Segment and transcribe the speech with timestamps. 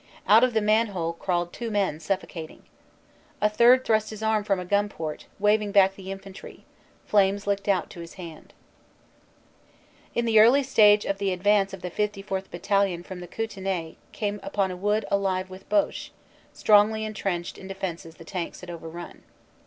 [0.27, 2.63] Out of the man hole crawled two men, suffocating.
[3.39, 6.65] A third thrust his arm from a gun port, waving back the infantry;
[7.05, 8.51] flames licked out to his hand
[10.15, 12.49] In the early stage of the advance the 54th.
[12.49, 16.11] Battalion from the Kootenay came upon a wood alive with Boche,
[16.51, 19.21] strongly entrenched in defenses the tanks had overrun.